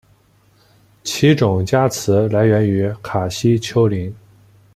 [1.03, 4.11] 其种加词来源于卡西丘陵。